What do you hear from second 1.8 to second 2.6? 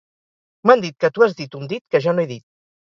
que jo no he dit.